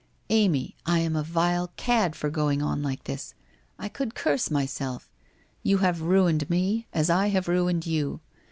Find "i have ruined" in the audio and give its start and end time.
7.11-7.85